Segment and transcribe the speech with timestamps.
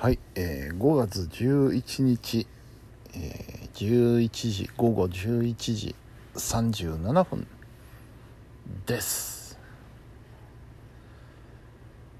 [0.00, 2.46] はい、えー5月11日、
[3.14, 5.96] えー11時午後11時
[6.36, 7.48] 37分
[8.86, 9.58] です。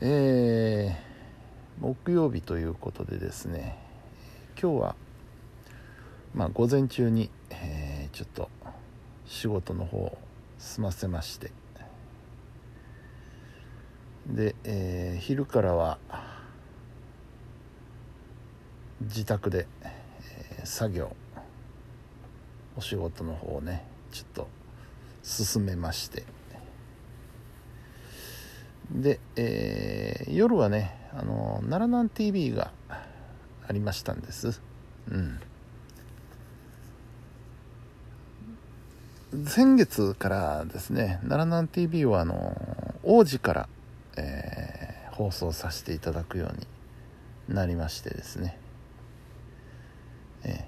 [0.00, 3.78] えー木曜日ということでですね
[4.60, 4.96] 今日は
[6.34, 8.50] まあ午前中に、えーちょっと
[9.26, 10.18] 仕事の方を
[10.58, 11.52] 済ませまして
[14.26, 15.98] で、えー昼からは
[19.00, 20.00] 自宅で、えー
[20.62, 21.16] 作業
[22.76, 24.48] お仕事の方をねちょっと
[25.22, 26.24] 進めまして。
[28.90, 32.72] で、えー夜はねあの奈良南 TV が
[33.66, 34.60] ありましたんです。
[35.10, 35.40] うん。
[39.46, 42.54] 先月からですね奈良南 TV はあの
[43.02, 43.68] 王子から、
[44.16, 46.56] えー放送させていただくよう
[47.50, 48.59] になりましてですね。
[50.44, 50.64] ええ。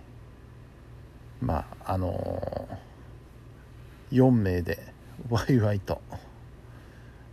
[1.41, 2.69] まああの
[4.11, 4.93] 4名で
[5.29, 6.01] ワイワイと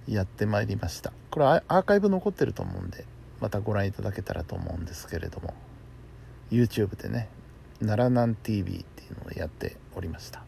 [0.08, 1.12] やってまいりました。
[1.30, 3.06] これアーカイブ残ってると思うんで
[3.40, 5.54] またご覧いただけたらと思うんですけれども。
[6.52, 7.30] YouTube でね
[7.80, 10.44] 奈良南 TV っていうのをやっておりました。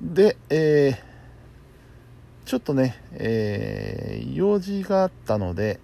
[0.00, 1.12] でえー
[2.44, 5.80] ちょっとね、えー用事があったので、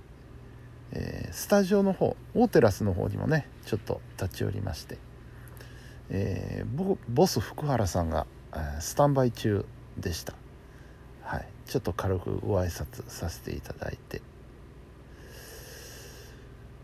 [0.93, 4.99] えースタジオの方オーテラスの方にもねちょっと立ち寄りまして、
[6.11, 9.65] えーボス福原さんが、えスタンバイ中
[9.99, 10.35] でした。
[11.23, 11.47] はい。
[11.67, 14.23] ちょっと軽くご挨拶させていただいて。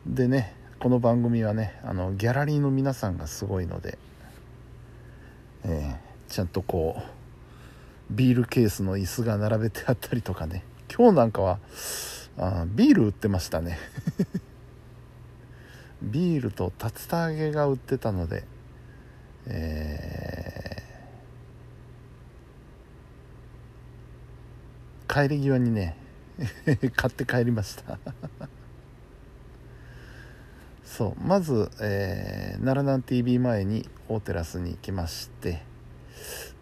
[0.07, 3.99] でねこの番組はねあのギャラリーの皆さんがすごいので、
[5.65, 7.03] えーちゃんとこう
[8.11, 10.65] ビールケースの椅子が並べてあったりとかね。
[10.95, 11.59] 今日なんかは
[12.37, 13.79] あビール売ってましたね。
[16.03, 18.45] ビールと竜田揚げが売ってたので
[19.47, 20.85] えー
[25.07, 25.97] 帰り際にね
[26.97, 27.99] 買って帰りました。
[30.85, 35.63] そうまず、えー奈良南 TV 前に大テラスに行きまして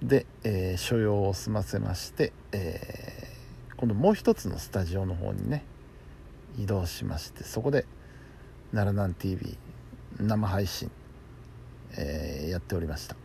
[0.03, 3.22] で、えー所用を済ませまして、えー
[3.83, 5.65] 今度もう一つのスタジオの方にね
[6.57, 7.85] 移動しましてそこで
[8.71, 9.59] 奈良南 TV
[10.21, 10.89] 生配信、
[11.97, 13.17] えーやっておりました、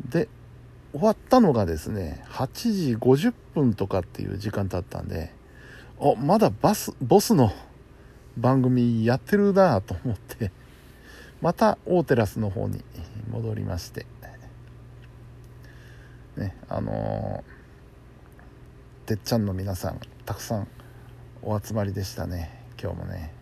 [0.00, 0.08] うん。
[0.08, 0.28] で
[0.92, 5.30] 終わったのがですね8時50分とかっていう時間だったんで
[6.00, 7.52] あまだバスボスの
[8.38, 10.50] 番組やってるなと思って
[11.42, 12.80] また大テラスの方に
[13.30, 14.06] 戻りまして
[16.70, 17.50] あのー
[19.08, 20.68] てっちゃんの皆さんたくさん
[21.42, 22.64] お集まりでしたね。
[22.80, 23.34] 今日もね。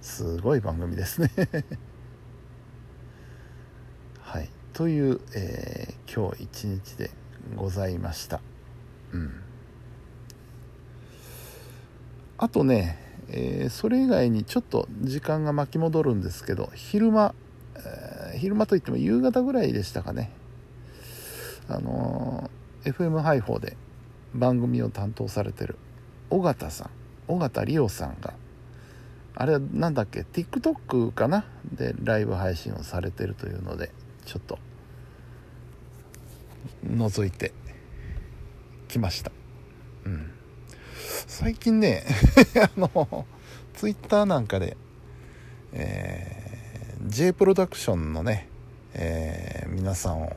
[0.00, 1.30] すごい番組ですね。
[4.18, 4.50] はい。
[4.72, 7.12] という、えー今日一日で
[7.54, 8.40] ございました。
[9.12, 9.40] うん。
[12.38, 17.36] あとね、えーそれ以外にちょっと時間が巻き戻るんですけど昼間、
[17.76, 20.32] えー昼間といっても夕方ぐらいでしたかね。
[21.68, 23.76] あのー FM ハイフォーで
[24.34, 25.78] 番組を担当されてる
[26.28, 26.90] 尾形さん
[27.28, 28.34] 尾形理央さんが
[29.34, 31.46] あれはなんだっけ TikTok かな？
[31.72, 33.90] でライブ配信をされてるというので
[34.26, 34.58] ちょっと
[36.86, 37.52] 覗いて
[38.88, 39.32] きました。
[40.04, 40.30] うん。
[41.26, 42.04] 最近ね
[42.62, 43.26] あの
[43.72, 44.76] ツイッターなんかで、
[45.72, 48.48] えー J プロダクションのね、
[48.94, 50.32] えー皆さんを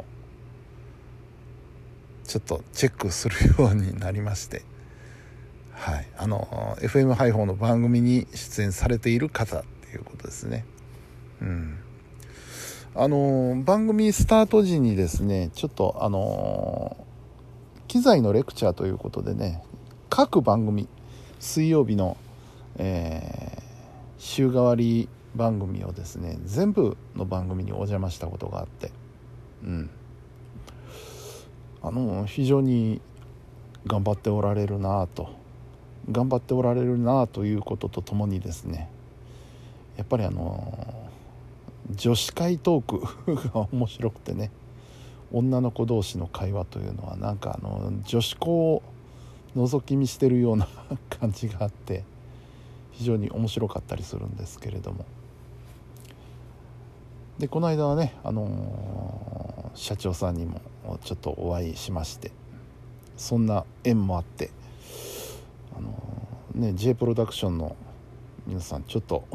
[2.28, 4.64] ちょっとチェックするようになりまして。
[5.72, 6.08] はい。
[6.18, 10.66] あの FM ハイフォーの番組に出演されている方っていうことですね。
[11.42, 11.80] うん。
[12.96, 16.98] あの番組スタート時にですねちょっとあの
[17.88, 19.64] 機材のレクチャーということでね
[20.10, 20.88] 各番組
[21.40, 22.18] 水曜日の、
[22.78, 23.68] えー
[24.18, 28.92] 週替わり番組をですね全部の番組にお邪魔したことがあって。
[29.64, 29.90] うん。
[31.82, 33.02] あの非常に
[33.86, 35.48] 頑張っておられるなぁと。
[36.10, 38.90] 頑張っておられるなぁということとともにですね
[39.98, 41.10] やっぱりあの
[41.92, 44.52] 女子会トークが面白くてね
[45.32, 48.84] 女の子同士の会話というのはなんかあの女子校を
[49.56, 50.68] 覗き見してるような
[51.10, 52.04] 感じがあって
[52.92, 55.06] 非常に面白かったりするんですけれども。
[57.38, 60.60] でこの間はね、あの社長さんにも
[61.04, 62.32] ちょっとお会いしまして
[63.18, 64.52] そんな縁もあって
[65.78, 65.92] あの
[66.56, 67.76] ね J プロダクションの
[68.46, 69.26] 皆さんちょっと、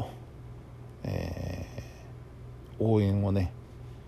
[1.03, 3.51] えー、応援をね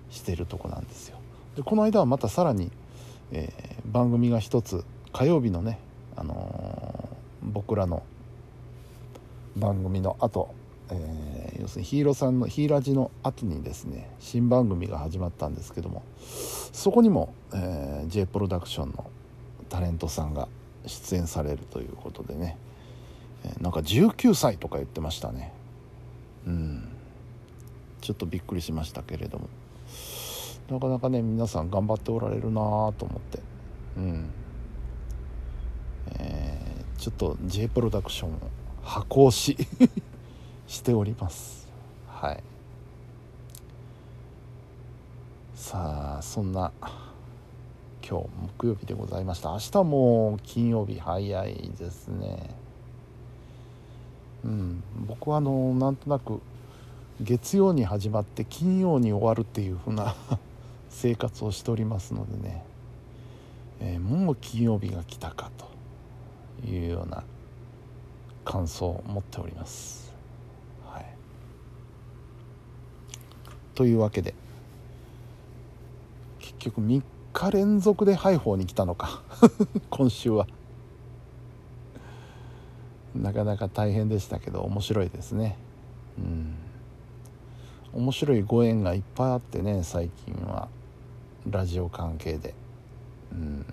[0.09, 1.18] してるとこなんですよ。
[1.56, 2.71] でこの間はまたさらに、
[3.31, 4.83] えー、番組が一つ
[5.13, 5.80] 火曜日のね、
[6.15, 8.03] あのー、僕らの
[9.56, 10.53] 番組の後、
[10.92, 19.10] えー、要するにヒーローさんのヒーラージの後にですね新番組が始まったんですけどもそこにも、えー、J プロダクションの
[19.70, 20.48] タレントさんが
[20.86, 22.58] 出演されるということでね、
[23.44, 25.52] えー、なんか19歳とか言ってましたね。
[26.46, 26.90] うん。
[28.02, 29.50] ちょっとびっくりしましたけれども。
[30.70, 33.40] なかなかね皆さん頑張っておられるなと思って。
[33.98, 34.30] うん。
[36.20, 38.34] えー、ちょっと J プロダクションを
[38.84, 39.58] 箱押し。
[40.67, 41.67] しております。
[42.07, 42.44] はい。
[45.56, 46.71] さあそんな
[48.07, 48.27] 今日
[48.59, 49.51] 木曜日でございました。
[49.51, 52.50] 明日も金曜日早いですね。
[54.44, 54.83] うん。
[55.07, 56.41] 僕はあのなんとなく
[57.21, 60.15] 月曜に始まって金曜に終わるっていう風な
[60.89, 62.63] 生活をしておりますのでね、
[63.79, 67.23] えー、もう金曜日が来たかというような
[68.44, 70.13] 感想を持っております。
[70.85, 71.06] はい、
[73.75, 74.33] というわけで。
[76.39, 79.22] 結局3日連続でハイフォーに来たのか。
[79.92, 80.48] 今週は。
[83.13, 85.57] なかなか大変でしたけど面白いですね。
[86.18, 86.56] うん。
[87.94, 90.68] 面白いご縁がいっぱいあってね最近は。
[91.50, 92.56] ラジオ関係で。
[93.31, 93.66] うん。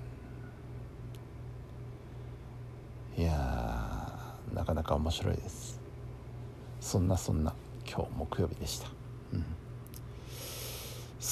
[3.17, 5.81] いやなかなか面白いです。
[6.81, 7.55] そんなそんな。
[7.89, 8.89] 今日木曜日でした、
[9.33, 9.45] うん、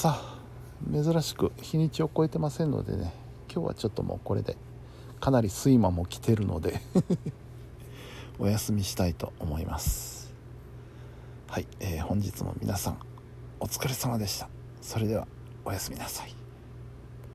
[0.00, 0.34] さあ
[0.90, 3.12] 珍しく日にちを超えてませんのでね
[3.52, 4.56] 今日はちょっともうこれで
[5.20, 6.80] かなり睡魔も来てるので
[8.40, 10.32] お休みしたいと思います。
[11.48, 12.98] はい、えー、本日も皆さん
[13.60, 14.48] お疲れ様でした。
[14.80, 15.28] それでは
[15.66, 16.39] おやすみなさい。